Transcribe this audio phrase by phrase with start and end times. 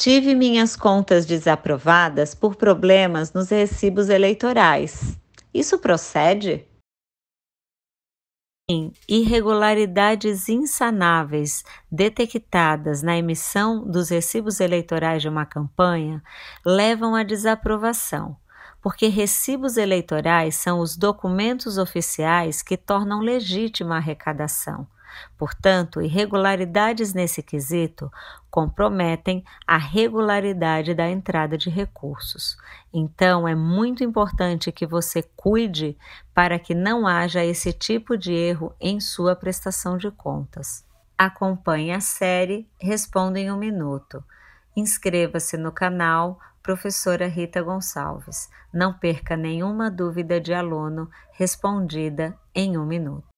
[0.00, 5.20] Tive minhas contas desaprovadas por problemas nos recibos eleitorais.
[5.52, 6.66] Isso procede?
[9.06, 16.22] irregularidades insanáveis detectadas na emissão dos recibos eleitorais de uma campanha
[16.64, 18.38] levam à desaprovação,
[18.80, 24.86] porque recibos eleitorais são os documentos oficiais que tornam legítima a arrecadação.
[25.36, 28.10] Portanto, irregularidades nesse quesito
[28.50, 32.56] comprometem a regularidade da entrada de recursos.
[32.92, 35.96] Então, é muito importante que você cuide
[36.34, 40.84] para que não haja esse tipo de erro em sua prestação de contas.
[41.16, 44.24] Acompanhe a série Responda em um Minuto.
[44.76, 48.50] Inscreva-se no canal Professora Rita Gonçalves.
[48.72, 53.29] Não perca nenhuma dúvida de aluno respondida em um minuto.